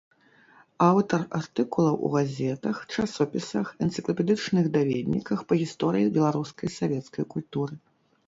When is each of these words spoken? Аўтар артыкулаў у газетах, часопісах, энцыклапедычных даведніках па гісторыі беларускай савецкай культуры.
Аўтар 0.91 1.21
артыкулаў 1.39 1.95
у 2.07 2.09
газетах, 2.15 2.79
часопісах, 2.95 3.67
энцыклапедычных 3.87 4.65
даведніках 4.77 5.43
па 5.53 5.57
гісторыі 5.61 6.11
беларускай 6.19 6.69
савецкай 6.79 7.23
культуры. 7.35 7.73